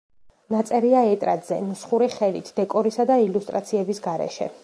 [0.53, 4.53] ნაწერია ეტრატზე, ნუსხური ხელით, დეკორისა და ილუსტრაციების გარეშე.